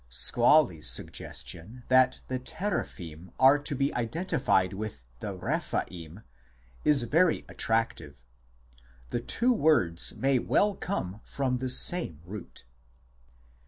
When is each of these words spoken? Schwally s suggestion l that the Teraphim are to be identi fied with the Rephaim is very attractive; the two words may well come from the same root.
Schwally 0.09 0.79
s 0.79 0.87
suggestion 0.87 1.75
l 1.75 1.83
that 1.89 2.21
the 2.27 2.39
Teraphim 2.39 3.29
are 3.39 3.59
to 3.59 3.75
be 3.75 3.91
identi 3.91 4.41
fied 4.41 4.73
with 4.73 5.07
the 5.19 5.37
Rephaim 5.37 6.23
is 6.83 7.03
very 7.03 7.45
attractive; 7.47 8.23
the 9.09 9.21
two 9.21 9.53
words 9.53 10.15
may 10.15 10.39
well 10.39 10.73
come 10.73 11.21
from 11.23 11.59
the 11.59 11.69
same 11.69 12.19
root. 12.25 12.63